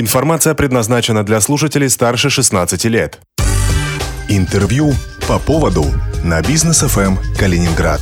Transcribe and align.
Информация 0.00 0.54
предназначена 0.54 1.24
для 1.24 1.40
слушателей 1.40 1.90
старше 1.90 2.30
16 2.30 2.84
лет. 2.84 3.18
Интервью 4.28 4.92
по 5.26 5.40
поводу 5.40 5.86
на 6.22 6.40
бизнес 6.40 6.82
ФМ 6.82 7.16
Калининград. 7.36 8.00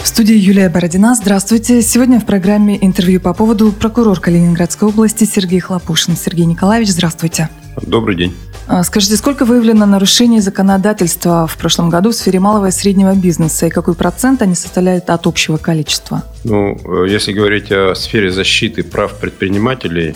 В 0.00 0.06
студии 0.06 0.34
Юлия 0.34 0.68
Бородина. 0.68 1.14
Здравствуйте. 1.14 1.80
Сегодня 1.80 2.20
в 2.20 2.26
программе 2.26 2.76
интервью 2.84 3.20
по 3.20 3.32
поводу 3.32 3.72
прокурор 3.72 4.20
Калининградской 4.20 4.86
области 4.86 5.24
Сергей 5.24 5.60
Хлопушин. 5.60 6.14
Сергей 6.14 6.44
Николаевич, 6.44 6.90
здравствуйте. 6.90 7.48
Добрый 7.80 8.14
день. 8.14 8.34
А, 8.66 8.84
скажите, 8.84 9.16
сколько 9.16 9.46
выявлено 9.46 9.86
нарушений 9.86 10.40
законодательства 10.40 11.46
в 11.46 11.56
прошлом 11.56 11.88
году 11.88 12.10
в 12.10 12.16
сфере 12.16 12.38
малого 12.38 12.66
и 12.66 12.70
среднего 12.70 13.14
бизнеса 13.14 13.68
и 13.68 13.70
какой 13.70 13.94
процент 13.94 14.42
они 14.42 14.54
составляют 14.54 15.08
от 15.08 15.26
общего 15.26 15.56
количества? 15.56 16.22
Ну, 16.44 16.76
э, 16.76 17.08
если 17.08 17.32
говорить 17.32 17.72
о 17.72 17.94
сфере 17.94 18.30
защиты 18.30 18.82
прав 18.82 19.18
предпринимателей, 19.18 20.14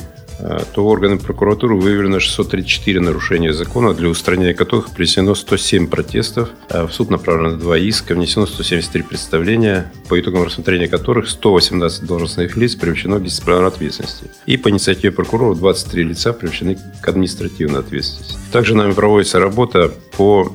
то 0.75 0.85
органы 0.87 1.19
прокуратуры 1.19 1.77
выявлено 1.77 2.19
634 2.19 3.01
нарушения 3.01 3.53
закона, 3.53 3.95
для 3.95 4.09
устранения 4.09 4.55
которых 4.55 4.91
принесено 4.91 5.35
107 5.35 5.87
протестов. 5.87 6.51
Э, 6.69 6.85
в 6.87 6.93
суд 6.93 7.11
направлено 7.11 7.57
2 7.57 7.79
иска, 7.79 8.15
внесено 8.15 8.47
173 8.47 9.03
представления, 9.03 9.93
по 10.09 10.21
итогам 10.21 10.43
рассмотрения 10.43 10.89
которых 10.89 11.29
118 11.29 12.05
должностных 12.05 12.57
лиц 12.57 12.75
привлечено 12.75 13.19
к 13.19 13.25
дисциплинарной 13.25 13.69
ответственности. 13.69 14.31
И 14.47 14.57
по 14.57 14.69
инициативе 14.71 15.13
прокурора 15.13 15.55
23 15.55 16.03
лица 16.03 16.33
привлечены 16.33 16.79
к 17.01 17.09
административной 17.09 17.81
ответственности. 17.81 18.37
Также 18.51 18.75
нами 18.75 18.93
проводится 18.93 19.39
работа 19.39 19.93
по 20.17 20.53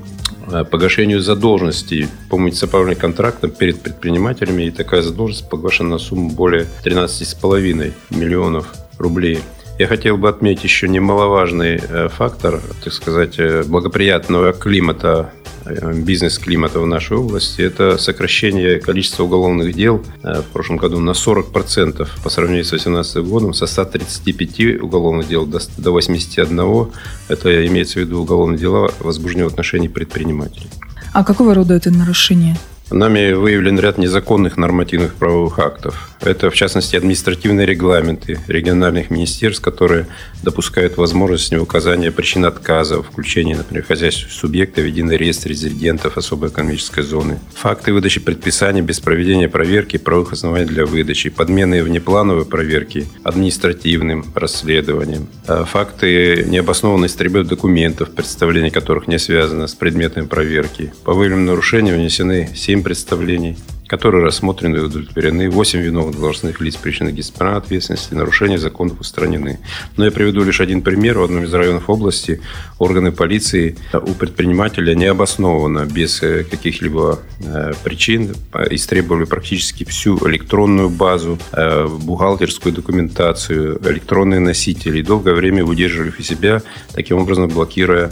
э, 0.52 0.66
погашению 0.66 1.22
задолженностей 1.22 2.08
по 2.30 2.38
муниципальным 2.38 2.96
контрактам 2.96 3.52
перед 3.52 3.80
предпринимателями. 3.82 4.64
И 4.64 4.72
такая 4.72 5.02
задолженность 5.02 5.50
погашена 5.50 5.92
на 5.92 5.98
сумму 5.98 6.30
более 6.30 6.68
13,5 6.84 7.94
миллионов 8.10 8.74
рублей. 8.98 9.40
Я 9.80 9.86
хотел 9.88 10.18
бы 10.18 10.28
отметить 10.28 10.64
еще 10.64 10.88
немаловажный 10.88 11.76
э, 11.76 12.10
фактор, 12.10 12.60
так 12.84 12.92
сказать, 12.92 13.36
э, 13.38 13.62
благоприятного 13.62 14.52
климата 14.52 15.32
э, 15.66 15.94
бизнес-климата 15.94 16.80
в 16.80 16.88
нашей 16.88 17.18
области, 17.18 17.62
это 17.62 18.00
сокращение 18.00 18.80
количества 18.80 19.24
уголовных 19.24 19.76
дел 19.76 20.04
в 20.24 20.46
прошлом 20.52 20.78
году 20.78 21.00
на 21.00 21.12
40% 21.12 22.08
по 22.24 22.30
сравнению 22.30 22.66
с 22.66 22.70
2018 22.70 23.18
годом, 23.18 23.54
со 23.54 23.68
135 23.68 24.82
уголовных 24.82 25.28
дел 25.28 25.46
до 25.46 25.92
81. 25.92 26.88
Это 27.28 27.68
имеется 27.68 28.00
в 28.00 28.02
виду 28.02 28.22
уголовные 28.22 28.58
дела, 28.58 28.90
возбужденные 29.00 29.48
в 29.48 29.52
отношении 29.52 29.90
предпринимателей. 29.90 30.70
А 31.14 31.24
какого 31.24 31.54
рода 31.54 31.76
это 31.76 31.92
нарушение? 31.92 32.58
Нами 32.90 33.34
выявлен 33.34 33.78
ряд 33.80 33.98
незаконных 33.98 34.58
нормативных 34.58 35.14
правовых 35.16 35.60
актов. 35.60 36.17
Это, 36.22 36.50
в 36.50 36.56
частности, 36.56 36.96
административные 36.96 37.66
регламенты 37.66 38.40
региональных 38.48 39.10
министерств, 39.10 39.62
которые 39.62 40.08
допускают 40.44 40.98
возможность 40.98 41.54
указания 41.54 42.12
причин 42.12 42.46
отказа, 42.46 43.04
включения, 43.04 43.56
например, 43.56 43.86
хозяйственных 43.86 44.32
субъекта 44.32 44.82
в 44.82 44.86
единый 44.86 45.18
реестр 45.18 45.50
резидентов 45.50 46.18
особой 46.18 46.50
экономической 46.50 47.04
зоны. 47.04 47.40
Факты 47.56 47.94
выдачи 47.94 48.20
предписаний 48.20 48.82
без 48.82 49.00
проведения 49.00 49.50
проверки 49.50 49.98
правовых 49.98 50.34
оснований 50.34 50.66
для 50.66 50.86
выдачи, 50.86 51.30
подмены 51.30 51.84
внеплановой 51.84 52.46
проверки 52.46 53.08
административным 53.24 54.26
расследованием. 54.34 55.28
А 55.46 55.66
факты 55.66 56.46
необоснованной 56.48 57.10
стрельбы 57.10 57.44
документов, 57.44 58.12
представление 58.12 58.72
которых 58.72 59.08
не 59.08 59.20
связано 59.20 59.68
с 59.68 59.76
предметами 59.76 60.26
проверки. 60.26 60.94
По 61.04 61.14
выявленным 61.14 61.48
нарушениям 61.48 61.98
внесены 61.98 62.50
7 62.56 62.78
7 62.78 62.84
представлений, 62.84 63.58
которые 63.88 64.24
рассмотрены 64.24 64.78
и 64.78 64.80
удовлетворены. 64.82 65.50
8 65.50 65.80
виновных 65.80 66.16
должностных 66.16 66.62
лиц 66.62 66.76
причины 66.76 67.12
дисциплинарной 67.12 67.60
ответственности, 67.60 68.14
нарушения 68.14 68.58
законов 68.58 69.00
устранены. 69.00 69.60
Но 69.96 70.06
я 70.06 70.12
приведу 70.12 70.44
лишь 70.44 70.62
один 70.62 70.82
пример. 70.82 71.18
В 71.18 71.24
одном 71.24 71.44
из 71.44 71.54
районов 71.54 71.90
области 71.90 72.42
органы 72.78 73.12
полиции 73.12 73.78
у 73.94 74.14
предпринимателя 74.14 74.94
необоснованно, 74.94 75.86
без 75.86 76.22
э, 76.22 76.44
каких-либо 76.44 77.20
э, 77.40 77.74
причин, 77.84 78.36
истребовали 78.70 79.26
практически 79.26 79.84
всю 79.86 80.18
электронную 80.28 80.90
базу, 80.90 81.40
э, 81.54 81.88
бухгалтерскую 81.88 82.74
документацию, 82.74 83.80
электронные 83.86 84.40
носители. 84.40 85.02
Долгое 85.02 85.34
время 85.34 85.64
удерживали 85.64 86.12
в 86.12 86.22
себя, 86.24 86.62
таким 86.94 87.18
образом 87.18 87.48
блокируя 87.48 88.12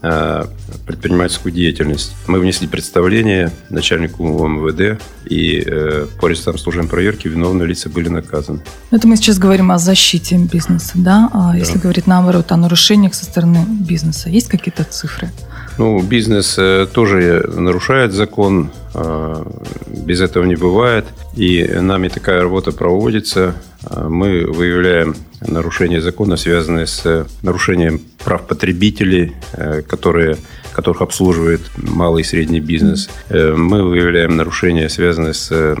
предпринимательскую 0.00 1.52
деятельность. 1.52 2.14
Мы 2.26 2.38
внесли 2.38 2.68
представление 2.68 3.50
начальнику 3.70 4.24
МВД, 4.24 5.00
и 5.24 5.62
э, 5.66 6.06
по 6.20 6.26
результатам 6.26 6.60
служебной 6.60 6.88
проверки 6.88 7.28
виновные 7.28 7.66
лица 7.66 7.88
были 7.88 8.08
наказаны. 8.08 8.60
Это 8.90 9.08
мы 9.08 9.16
сейчас 9.16 9.38
говорим 9.38 9.72
о 9.72 9.78
защите 9.78 10.36
бизнеса, 10.36 10.92
да? 10.94 11.30
А 11.32 11.52
да. 11.52 11.58
если 11.58 11.78
говорить 11.78 12.06
наоборот 12.06 12.52
о 12.52 12.56
нарушениях 12.56 13.14
со 13.14 13.24
стороны 13.24 13.64
бизнеса, 13.68 14.28
есть 14.28 14.48
какие-то 14.48 14.84
цифры? 14.84 15.30
Ну, 15.78 16.02
бизнес 16.02 16.56
э, 16.58 16.86
тоже 16.92 17.48
нарушает 17.54 18.12
закон, 18.12 18.70
без 19.88 20.22
этого 20.22 20.44
не 20.44 20.56
бывает. 20.56 21.04
И 21.34 21.62
нами 21.80 22.08
такая 22.08 22.40
работа 22.40 22.72
проводится. 22.72 23.54
Мы 23.90 24.46
выявляем 24.46 25.14
нарушения 25.40 26.00
закона, 26.00 26.36
связанные 26.36 26.86
с 26.86 27.26
нарушением 27.42 28.00
прав 28.24 28.46
потребителей, 28.46 29.34
э, 29.52 29.82
которые, 29.82 30.36
которых 30.72 31.02
обслуживает 31.02 31.60
малый 31.76 32.22
и 32.22 32.24
средний 32.24 32.60
бизнес. 32.60 33.08
Э, 33.28 33.52
мы 33.52 33.82
выявляем 33.82 34.36
нарушения, 34.36 34.88
связанные 34.88 35.34
с 35.34 35.48
э, 35.52 35.76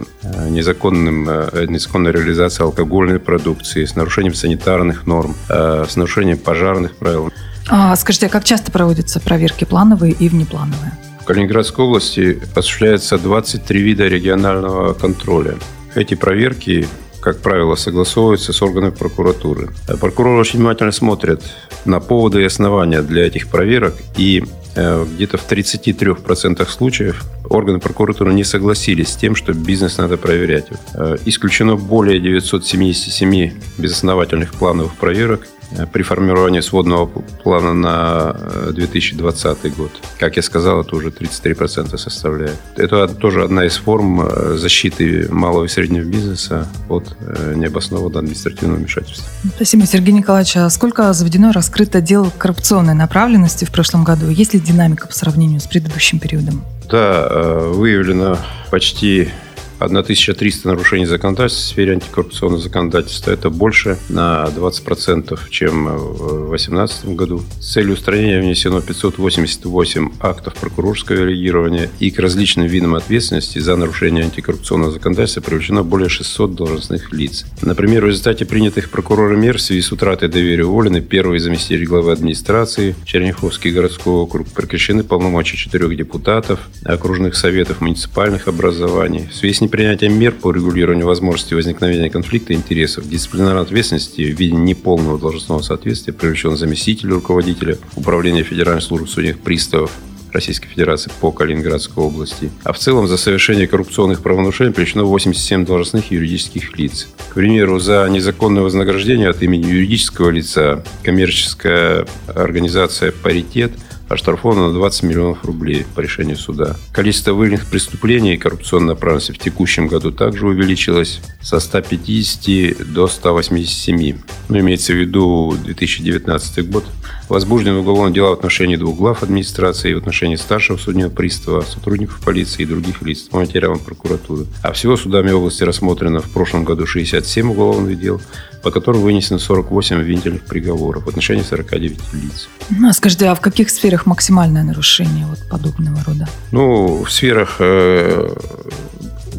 незаконным, 0.48 1.24
незаконной 1.68 2.12
реализацией 2.12 2.66
алкогольной 2.66 3.18
продукции, 3.18 3.84
с 3.84 3.96
нарушением 3.96 4.34
санитарных 4.34 5.06
норм, 5.06 5.34
с 5.48 5.96
нарушением 5.96 6.38
пожарных 6.38 6.96
правил. 6.96 7.32
А, 7.68 7.96
скажите, 7.96 8.26
а 8.26 8.28
как 8.28 8.44
часто 8.44 8.70
проводятся 8.70 9.20
проверки 9.20 9.64
плановые 9.64 10.12
и 10.12 10.28
внеплановые? 10.28 10.92
В 11.20 11.24
Калининградской 11.24 11.84
области 11.84 12.40
осуществляется 12.54 13.18
23 13.18 13.80
вида 13.80 14.06
регионального 14.06 14.94
контроля. 14.94 15.56
Эти 15.94 16.14
проверки 16.14 16.86
как 17.26 17.40
правило, 17.40 17.74
согласовываются 17.74 18.52
с 18.52 18.62
органами 18.62 18.92
прокуратуры. 18.92 19.70
Прокуроры 20.00 20.38
очень 20.38 20.60
внимательно 20.60 20.92
смотрят 20.92 21.42
на 21.84 21.98
поводы 21.98 22.42
и 22.42 22.44
основания 22.44 23.02
для 23.02 23.26
этих 23.26 23.48
проверок, 23.48 23.94
и 24.16 24.44
э, 24.76 25.06
где-то 25.12 25.36
в 25.36 25.50
33% 25.50 26.64
случаев 26.70 27.24
органы 27.50 27.80
прокуратуры 27.80 28.32
не 28.32 28.44
согласились 28.44 29.08
с 29.08 29.16
тем, 29.16 29.34
что 29.34 29.54
бизнес 29.54 29.98
надо 29.98 30.16
проверять. 30.16 30.66
Э, 30.94 31.16
исключено 31.24 31.74
более 31.74 32.20
977 32.20 33.54
безосновательных 33.76 34.54
плановых 34.54 34.94
проверок 34.94 35.48
Э, 35.65 35.65
при 35.92 36.02
формировании 36.02 36.60
сводного 36.60 37.06
плана 37.06 37.74
на 37.74 38.36
2020 38.72 39.58
э, 39.64 39.68
год. 39.70 39.90
Как 40.18 40.36
я 40.36 40.42
сказал, 40.42 40.82
это 40.82 40.96
уже 40.96 41.08
33% 41.08 41.96
составляет. 41.98 42.56
Это 42.76 43.08
тоже 43.08 43.44
одна 43.44 43.64
из 43.66 43.76
форм 43.76 44.20
э, 44.20 44.56
защиты 44.56 45.28
малого 45.30 45.64
и 45.64 45.68
среднего 45.68 46.04
бизнеса 46.04 46.68
от 46.88 47.16
необоснованного 47.54 48.20
административного 48.20 48.78
вмешательства. 48.78 49.26
Спасибо, 49.56 49.86
Сергей 49.86 50.12
Николаевич. 50.12 50.56
А 50.56 50.70
сколько 50.70 51.12
заведено 51.12 51.52
раскрыто 51.52 52.00
дел 52.00 52.30
коррупционной 52.36 52.94
направленности 52.94 53.64
в 53.64 53.72
прошлом 53.72 54.04
году? 54.04 54.28
Есть 54.28 54.54
ли 54.54 54.60
динамика 54.60 55.06
по 55.06 55.14
сравнению 55.14 55.60
с 55.60 55.66
предыдущим 55.66 56.18
периодом? 56.18 56.64
Да, 56.90 57.28
выявлено 57.72 58.38
почти 58.70 59.30
1300 59.78 60.68
нарушений 60.68 61.06
законодательства 61.06 61.66
в 61.66 61.72
сфере 61.72 61.92
антикоррупционного 61.92 62.62
законодательства. 62.62 63.30
Это 63.30 63.50
больше 63.50 63.98
на 64.08 64.46
20%, 64.56 65.38
чем 65.50 65.86
в 65.86 66.48
2018 66.48 67.06
году. 67.16 67.42
С 67.60 67.72
целью 67.72 67.94
устранения 67.94 68.40
внесено 68.40 68.80
588 68.80 70.12
актов 70.20 70.54
прокурорского 70.54 71.24
реагирования 71.24 71.90
и 71.98 72.10
к 72.10 72.18
различным 72.18 72.66
видам 72.66 72.94
ответственности 72.94 73.58
за 73.58 73.76
нарушение 73.76 74.24
антикоррупционного 74.24 74.92
законодательства 74.92 75.40
привлечено 75.40 75.82
более 75.82 76.08
600 76.08 76.54
должностных 76.54 77.12
лиц. 77.12 77.44
Например, 77.62 78.04
в 78.04 78.08
результате 78.08 78.44
принятых 78.44 78.90
прокурором 78.90 79.40
мер 79.40 79.58
в 79.58 79.60
связи 79.60 79.82
с 79.82 79.92
утратой 79.92 80.28
доверия 80.28 80.64
уволены 80.64 81.00
первый 81.00 81.38
заместитель 81.38 81.84
главы 81.84 82.12
администрации, 82.12 82.94
Черняховский 83.04 83.70
городской 83.70 84.14
округ, 84.14 84.48
прекращены 84.48 85.04
полномочия 85.04 85.56
четырех 85.56 85.96
депутатов, 85.96 86.60
окружных 86.84 87.36
советов 87.36 87.80
муниципальных 87.80 88.48
образований. 88.48 89.28
В 89.30 89.34
связи 89.34 89.54
с 89.54 89.60
непринятием 89.66 90.18
мер 90.18 90.32
по 90.32 90.52
регулированию 90.52 91.06
возможности 91.06 91.54
возникновения 91.54 92.08
конфликта 92.08 92.54
интересов, 92.54 93.08
дисциплинарной 93.08 93.62
ответственности 93.62 94.22
в 94.22 94.38
виде 94.38 94.54
неполного 94.54 95.18
должностного 95.18 95.62
соответствия 95.62 96.12
привлечен 96.12 96.56
заместитель 96.56 97.10
руководителя 97.10 97.78
Управления 97.96 98.44
Федеральной 98.44 98.82
службы 98.82 99.08
судебных 99.08 99.40
приставов 99.42 99.90
Российской 100.32 100.68
Федерации 100.68 101.10
по 101.20 101.32
Калининградской 101.32 102.04
области. 102.04 102.50
А 102.62 102.72
в 102.72 102.78
целом 102.78 103.08
за 103.08 103.16
совершение 103.16 103.66
коррупционных 103.66 104.22
правонарушений 104.22 104.72
привлечено 104.72 105.04
87 105.04 105.64
должностных 105.64 106.10
юридических 106.10 106.78
лиц. 106.78 107.08
К 107.30 107.34
примеру, 107.34 107.80
за 107.80 108.06
незаконное 108.08 108.62
вознаграждение 108.62 109.30
от 109.30 109.42
имени 109.42 109.66
юридического 109.66 110.30
лица 110.30 110.84
коммерческая 111.02 112.06
организация 112.28 113.12
«Паритет» 113.12 113.72
оштрафовано 114.08 114.68
на 114.68 114.74
20 114.74 115.02
миллионов 115.04 115.44
рублей 115.44 115.86
по 115.94 116.00
решению 116.00 116.36
суда. 116.36 116.76
Количество 116.92 117.32
выявленных 117.32 117.66
преступлений 117.66 118.34
и 118.34 118.38
коррупционной 118.38 118.94
направленности 118.94 119.32
в 119.32 119.38
текущем 119.38 119.88
году 119.88 120.10
также 120.10 120.46
увеличилось 120.46 121.20
со 121.42 121.60
150 121.60 122.92
до 122.92 123.08
187. 123.08 124.18
Ну, 124.48 124.58
имеется 124.58 124.92
в 124.92 124.96
виду 124.96 125.56
2019 125.64 126.70
год. 126.70 126.84
Возбуждены 127.28 127.78
уголовные 127.78 128.14
дела 128.14 128.30
в 128.30 128.34
отношении 128.34 128.76
двух 128.76 128.96
глав 128.96 129.22
администрации, 129.22 129.94
в 129.94 129.98
отношении 129.98 130.36
старшего 130.36 130.76
судебного 130.76 131.10
пристава, 131.10 131.62
сотрудников 131.62 132.20
полиции 132.24 132.62
и 132.62 132.66
других 132.66 133.02
лиц 133.02 133.22
по 133.22 133.38
материалам 133.38 133.80
прокуратуры. 133.80 134.46
А 134.62 134.72
всего 134.72 134.96
судами 134.96 135.32
области 135.32 135.64
рассмотрено 135.64 136.20
в 136.20 136.30
прошлом 136.30 136.64
году 136.64 136.86
67 136.86 137.50
уголовных 137.50 137.98
дел, 137.98 138.20
по 138.66 138.72
которым 138.72 139.02
вынесено 139.02 139.38
48 139.38 140.00
обвинительных 140.00 140.42
приговоров 140.42 141.04
в 141.04 141.08
отношении 141.08 141.44
49 141.44 142.00
лиц. 142.14 142.48
Ну, 142.68 142.88
а 142.88 142.92
скажите, 142.92 143.26
а 143.26 143.36
в 143.36 143.40
каких 143.40 143.70
сферах 143.70 144.06
максимальное 144.06 144.64
нарушение 144.64 145.24
вот 145.24 145.38
подобного 145.48 146.02
рода? 146.04 146.28
Ну, 146.50 147.04
в 147.04 147.12
сферах 147.12 147.58
э, 147.60 148.28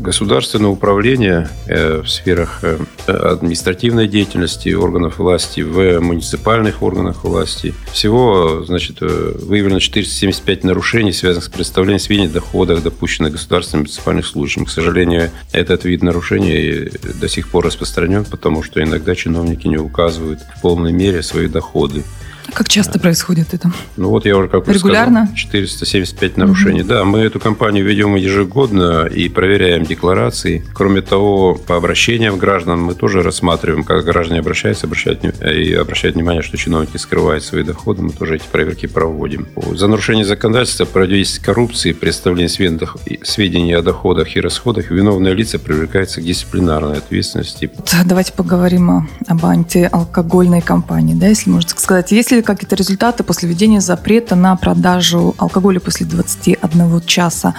государственного 0.07 0.71
управления 0.71 1.49
э, 1.67 2.01
в 2.01 2.07
сферах 2.07 2.63
э, 2.63 2.77
административной 3.07 4.07
деятельности 4.07 4.69
органов 4.69 5.19
власти, 5.19 5.59
в 5.59 5.99
муниципальных 5.99 6.81
органах 6.81 7.25
власти. 7.25 7.73
Всего, 7.91 8.63
значит, 8.65 8.99
э, 9.01 9.33
выявлено 9.37 9.81
475 9.81 10.63
нарушений, 10.63 11.11
связанных 11.11 11.43
с 11.43 11.49
представлением 11.49 11.99
сведений 11.99 12.29
о 12.29 12.31
доходах, 12.31 12.83
допущенных 12.83 13.33
государственным 13.33 13.81
муниципальных 13.81 14.25
служащим. 14.25 14.63
К 14.63 14.69
сожалению, 14.69 15.29
этот 15.51 15.83
вид 15.83 16.03
нарушений 16.03 16.89
до 17.19 17.27
сих 17.27 17.49
пор 17.49 17.65
распространен, 17.65 18.23
потому 18.23 18.63
что 18.63 18.81
иногда 18.81 19.13
чиновники 19.13 19.67
не 19.67 19.77
указывают 19.77 20.39
в 20.39 20.61
полной 20.61 20.93
мере 20.93 21.21
свои 21.21 21.49
доходы. 21.49 22.05
Как 22.53 22.69
часто 22.69 22.99
происходит 22.99 23.53
это? 23.53 23.71
Ну 23.97 24.09
вот 24.09 24.25
я 24.25 24.37
уже 24.37 24.47
как 24.47 24.67
Регулярно? 24.67 25.25
сказал, 25.25 25.35
475 25.35 26.37
нарушений. 26.37 26.81
Угу. 26.81 26.89
Да, 26.89 27.03
мы 27.05 27.19
эту 27.19 27.39
кампанию 27.39 27.85
ведем 27.85 28.15
ежегодно 28.15 29.05
и 29.05 29.29
проверяем 29.29 29.83
декларации. 29.83 30.63
Кроме 30.73 31.01
того, 31.01 31.55
по 31.55 31.75
обращениям 31.75 32.37
граждан 32.37 32.81
мы 32.81 32.95
тоже 32.95 33.21
рассматриваем, 33.21 33.83
как 33.83 34.03
граждане 34.05 34.39
обращаются, 34.39 34.87
обращают, 34.87 35.23
и 35.23 35.73
обращают 35.73 36.15
внимание, 36.15 36.41
что 36.41 36.57
чиновники 36.57 36.97
скрывают 36.97 37.43
свои 37.43 37.63
доходы. 37.63 38.01
Мы 38.01 38.11
тоже 38.11 38.35
эти 38.37 38.45
проверки 38.51 38.85
проводим. 38.87 39.47
За 39.73 39.87
нарушение 39.87 40.25
законодательства, 40.25 40.85
противодействие 40.85 41.45
коррупции, 41.45 41.91
представление 41.93 42.49
сведений 42.49 43.73
о 43.73 43.81
доходах 43.81 44.35
и 44.35 44.41
расходах, 44.41 44.89
виновные 44.89 45.33
лица 45.33 45.59
привлекаются 45.59 46.21
к 46.21 46.23
дисциплинарной 46.23 46.97
ответственности. 46.97 47.69
Давайте 48.05 48.33
поговорим 48.33 49.07
об 49.27 49.45
антиалкогольной 49.45 50.61
кампании, 50.61 51.13
да, 51.13 51.27
если 51.27 51.49
можно 51.49 51.69
сказать. 51.69 52.11
Если 52.11 52.36
ли 52.37 52.43
какие-то 52.43 52.75
результаты 52.75 53.23
после 53.23 53.49
введения 53.49 53.81
запрета 53.81 54.35
на 54.35 54.55
продажу 54.55 55.35
алкоголя 55.37 55.79
после 55.79 56.05
21 56.05 57.01
часа? 57.05 57.53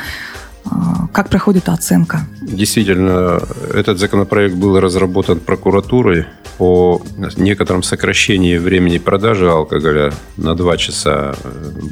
А, 0.64 1.06
как 1.12 1.28
проходит 1.28 1.68
оценка? 1.68 2.20
Действительно, 2.40 3.40
этот 3.74 3.98
законопроект 3.98 4.54
был 4.54 4.80
разработан 4.80 5.40
прокуратурой 5.40 6.26
по 6.58 7.00
некотором 7.36 7.82
сокращении 7.82 8.58
времени 8.58 8.98
продажи 8.98 9.48
алкоголя 9.48 10.12
на 10.36 10.54
2 10.54 10.76
часа. 10.76 11.36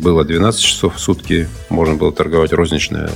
Было 0.00 0.24
12 0.24 0.60
часов 0.60 0.96
в 0.96 1.00
сутки, 1.00 1.48
можно 1.70 1.94
было 1.94 2.12
торговать 2.12 2.52
розничным 2.52 3.08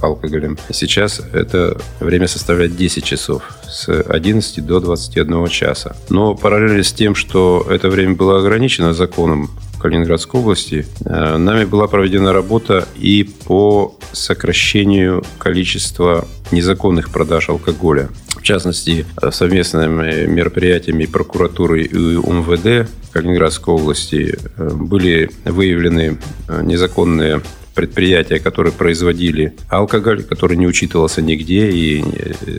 алкоголем. 0.00 0.56
Сейчас 0.70 1.20
это 1.32 1.76
время 2.00 2.28
составляет 2.28 2.76
10 2.76 3.04
часов 3.04 3.42
с 3.68 3.88
11 3.88 4.64
до 4.64 4.80
21 4.80 5.48
часа. 5.48 5.96
Но 6.08 6.34
параллельно 6.34 6.84
с 6.84 6.92
тем, 6.92 7.14
что 7.14 7.66
это 7.68 7.88
время 7.88 8.14
было 8.14 8.38
ограничено 8.38 8.94
законом 8.94 9.50
Калининградской 9.84 10.40
области, 10.40 10.86
э, 11.04 11.36
нами 11.36 11.66
была 11.66 11.88
проведена 11.88 12.32
работа 12.32 12.88
и 12.96 13.22
по 13.44 13.94
сокращению 14.12 15.22
количества 15.38 16.26
незаконных 16.52 17.10
продаж 17.10 17.50
алкоголя. 17.50 18.08
Частности, 18.44 19.06
совместными 19.30 20.26
мероприятиями 20.26 21.06
прокуратуры 21.06 21.82
и 21.84 22.16
УМВД 22.16 22.90
Калининградской 23.10 23.72
области 23.72 24.36
э, 24.58 24.68
были 24.68 25.30
выявлены 25.46 26.18
э, 26.48 26.62
незаконные 26.62 27.40
предприятия, 27.74 28.38
которые 28.38 28.72
производили 28.72 29.54
алкоголь, 29.68 30.22
который 30.22 30.56
не 30.56 30.66
учитывался 30.66 31.22
нигде 31.22 31.70
и 31.70 32.04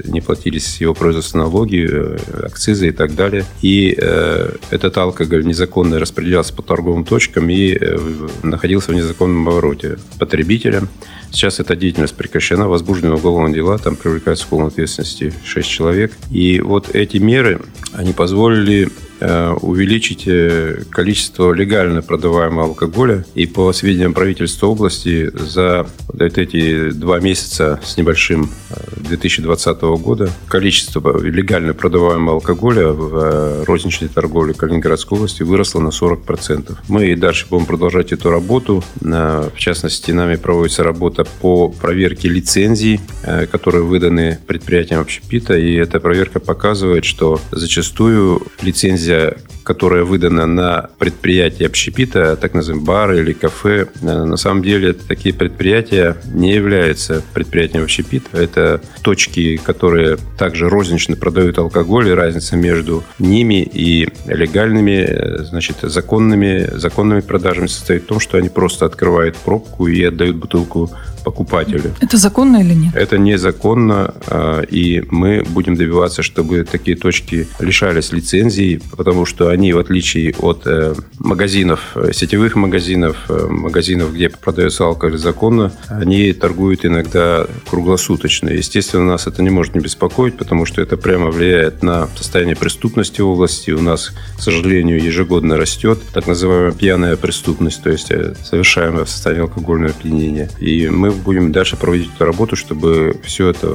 не 0.05 0.21
платились 0.21 0.81
его 0.81 0.93
производства 0.93 1.39
налоги, 1.39 1.87
э, 1.89 2.17
акцизы 2.43 2.89
и 2.89 2.91
так 2.91 3.15
далее. 3.15 3.45
И 3.61 3.95
э, 3.97 4.51
этот 4.71 4.97
алкоголь 4.97 5.45
незаконно 5.45 5.99
распределялся 5.99 6.53
по 6.53 6.61
торговым 6.61 7.05
точкам 7.05 7.49
и 7.49 7.77
э, 7.79 7.97
находился 8.43 8.91
в 8.91 8.95
незаконном 8.95 9.47
обороте 9.47 9.97
потребителям. 10.19 10.89
Сейчас 11.31 11.59
эта 11.59 11.75
деятельность 11.75 12.15
прекращена, 12.15 12.67
возбуждены 12.67 13.15
уголовные 13.15 13.53
дела, 13.53 13.77
там 13.77 13.95
привлекаются 13.95 14.45
к 14.45 14.47
уголовной 14.47 14.71
ответственности 14.71 15.33
6 15.43 15.69
человек. 15.69 16.13
И 16.31 16.59
вот 16.61 16.93
эти 16.93 17.17
меры, 17.17 17.61
они 17.93 18.13
позволили 18.13 18.89
увеличить 19.21 20.23
э, 20.27 20.83
количество 20.89 21.53
легально 21.53 22.01
продаваемого 22.01 22.67
алкоголя. 22.67 23.25
И 23.33 23.45
по 23.45 23.71
сведениям 23.71 24.13
правительства 24.13 24.67
области 24.67 25.29
за 25.33 25.87
вот 26.07 26.21
эти 26.21 26.89
два 26.91 27.19
месяца 27.19 27.79
с 27.83 27.97
небольшим 27.97 28.49
2020 28.97 29.77
э, 29.81 29.95
года 29.97 30.29
количество 30.47 31.21
легально 31.21 31.73
продаваемого 31.73 32.35
алкоголя 32.35 32.87
в 32.87 33.63
розничной 33.65 34.09
торговле 34.09 34.53
Калининградской 34.53 35.17
области 35.17 35.43
выросло 35.43 35.79
на 35.79 35.89
40%. 35.89 36.77
Мы 36.87 37.07
и 37.07 37.15
дальше 37.15 37.47
будем 37.49 37.65
продолжать 37.65 38.11
эту 38.11 38.29
работу. 38.29 38.83
В 39.01 39.57
частности, 39.57 40.11
нами 40.11 40.35
проводится 40.35 40.83
работа 40.83 41.25
по 41.41 41.69
проверке 41.69 42.27
лицензий, 42.27 42.99
которые 43.51 43.83
выданы 43.83 44.39
предприятиям 44.45 45.01
общепита. 45.01 45.57
И 45.57 45.73
эта 45.73 45.99
проверка 45.99 46.39
показывает, 46.39 47.05
что 47.05 47.39
зачастую 47.51 48.41
лицензии 48.61 49.04
лицензия, 49.05 49.37
которая 49.63 50.03
выдана 50.03 50.45
на 50.45 50.89
предприятие 50.99 51.67
общепита, 51.67 52.35
так 52.35 52.53
называемые 52.53 52.85
бары 52.85 53.19
или 53.19 53.33
кафе, 53.33 53.87
э, 54.01 54.23
на 54.23 54.37
самом 54.37 54.61
деле 54.61 54.93
такие 54.93 55.33
предприятия 55.33 56.17
не 56.33 56.53
являются 56.53 57.23
предприятием 57.33 57.83
общепита. 57.83 58.37
Это 58.37 58.81
точки, 59.01 59.57
которые 59.57 60.17
также 60.37 60.69
рознично 60.69 61.15
продают 61.15 61.57
алкоголь, 61.57 62.09
и 62.09 62.13
разница 62.13 62.55
между 62.57 63.03
ними 63.17 63.63
и 63.63 64.07
легальными, 64.27 65.05
э, 65.07 65.43
значит, 65.45 65.77
законными, 65.81 66.69
законными 66.77 67.21
продажами 67.21 67.67
состоит 67.67 68.03
в 68.03 68.07
том, 68.07 68.19
что 68.19 68.37
они 68.37 68.49
просто 68.49 68.85
открывают 68.85 69.35
пробку 69.37 69.87
и 69.87 70.03
отдают 70.03 70.35
бутылку 70.35 70.91
покупателю. 71.25 71.91
Это 71.99 72.17
законно 72.17 72.57
или 72.57 72.73
нет? 72.73 72.95
Это 72.95 73.17
незаконно, 73.17 74.13
а, 74.27 74.61
и 74.61 75.03
мы 75.09 75.43
будем 75.49 75.75
добиваться, 75.75 76.21
чтобы 76.21 76.63
такие 76.63 76.95
точки 76.95 77.47
лишались 77.59 78.11
лицензий, 78.13 78.79
потому 78.95 79.25
что 79.25 79.49
они, 79.49 79.73
в 79.73 79.79
отличие 79.79 80.33
от 80.39 80.67
э, 80.67 80.93
магазинов, 81.19 81.79
э, 81.95 82.11
сетевых 82.13 82.55
магазинов, 82.55 83.17
э, 83.29 83.47
магазинов, 83.49 84.13
где 84.13 84.29
продается 84.29 84.85
алкоголь 84.85 85.17
законно, 85.17 85.71
они 85.89 86.31
торгуют 86.33 86.85
иногда 86.85 87.47
круглосуточно. 87.69 88.49
Естественно, 88.49 89.05
нас 89.05 89.27
это 89.27 89.41
не 89.41 89.49
может 89.49 89.73
не 89.75 89.81
беспокоить, 89.81 90.37
потому 90.37 90.65
что 90.65 90.81
это 90.81 90.95
прямо 90.95 91.31
влияет 91.31 91.81
на 91.81 92.07
состояние 92.15 92.55
преступности 92.55 93.21
в 93.21 93.27
области. 93.29 93.71
У 93.71 93.81
нас, 93.81 94.11
к 94.37 94.41
сожалению, 94.41 95.03
ежегодно 95.03 95.57
растет 95.57 95.99
так 96.13 96.27
называемая 96.27 96.71
пьяная 96.71 97.15
преступность, 97.15 97.81
то 97.81 97.89
есть 97.89 98.11
совершаемая 98.43 99.05
в 99.05 99.09
состоянии 99.09 99.43
алкогольного 99.43 99.91
опьянения. 99.91 100.49
И 100.59 100.87
мы 100.87 101.14
будем 101.15 101.51
дальше 101.51 101.77
проводить 101.77 102.09
эту 102.15 102.25
работу, 102.25 102.55
чтобы 102.55 103.15
все 103.23 103.49
это 103.49 103.67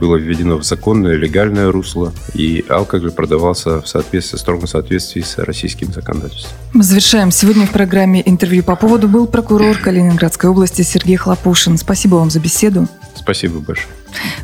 было 0.00 0.16
введено 0.16 0.56
в 0.56 0.64
законное, 0.64 1.14
легальное 1.14 1.70
русло, 1.70 2.12
и 2.34 2.64
алкоголь 2.68 3.12
продавался 3.12 3.80
в 3.80 3.88
соответствии, 3.88 4.36
в 4.36 4.40
строгом 4.40 4.66
соответствии 4.66 5.20
с 5.20 5.38
российским 5.38 5.92
законодательством. 5.92 6.52
Мы 6.72 6.82
завершаем. 6.82 7.30
Сегодня 7.30 7.66
в 7.66 7.70
программе 7.70 8.22
интервью 8.24 8.62
по 8.62 8.76
поводу 8.76 9.08
был 9.08 9.26
прокурор 9.26 9.76
Калининградской 9.78 10.50
области 10.50 10.82
Сергей 10.82 11.16
Хлопушин. 11.16 11.78
Спасибо 11.78 12.16
вам 12.16 12.30
за 12.30 12.40
беседу. 12.40 12.88
Спасибо 13.14 13.60
большое. 13.60 13.94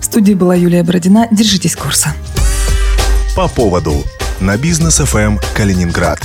В 0.01 0.05
студии 0.05 0.35
была 0.35 0.55
Юлия 0.55 0.83
Бородина. 0.83 1.29
Держитесь 1.31 1.77
курса. 1.77 2.15
По 3.37 3.49
поводу 3.49 3.95
на 4.41 4.57
бизнес 4.57 4.99
ФМ 4.99 5.39
Калининград. 5.55 6.21